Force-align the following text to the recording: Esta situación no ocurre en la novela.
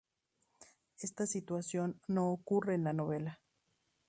Esta 0.97 1.27
situación 1.27 2.01
no 2.07 2.31
ocurre 2.31 2.73
en 2.73 2.85
la 2.85 2.91
novela. 2.91 3.39